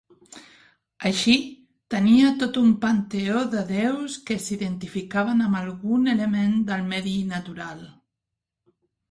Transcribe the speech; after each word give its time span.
Així, 1.09 1.33
tenia 1.95 2.31
tot 2.43 2.57
un 2.61 2.71
panteó 2.85 3.43
de 3.51 3.61
déus 3.73 4.15
que 4.31 4.39
s'identificaven 4.47 5.45
amb 5.49 5.61
algun 5.61 6.11
element 6.17 6.57
del 6.73 6.89
medi 6.97 7.15
natural. 7.37 7.87